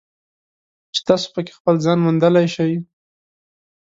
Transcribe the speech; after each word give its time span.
چې 0.93 1.01
تاسو 1.07 1.27
پکې 1.33 1.53
خپل 1.57 1.75
ځان 1.85 1.97
موندلی 2.05 2.47
شئ. 2.55 2.73